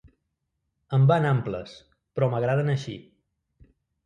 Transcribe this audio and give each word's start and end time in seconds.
Em 0.97 1.05
van 1.11 1.27
amples, 1.31 1.75
però 2.17 2.31
m'agraden 2.33 2.73
així. 2.75 2.97